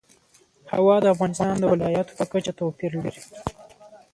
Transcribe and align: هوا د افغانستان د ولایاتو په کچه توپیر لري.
هوا 0.73 0.95
د 1.01 1.05
افغانستان 1.13 1.53
د 1.59 1.63
ولایاتو 1.73 2.17
په 2.19 2.25
کچه 2.31 2.51
توپیر 2.59 2.91
لري. 3.03 3.23